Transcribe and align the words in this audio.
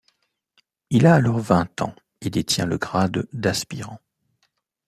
Il 0.89 1.05
a 1.05 1.13
alors 1.13 1.37
vingt 1.37 1.79
ans 1.79 1.93
et 2.21 2.31
détient 2.31 2.65
le 2.65 2.79
grade 2.79 3.27
d’aspirant. 3.33 3.99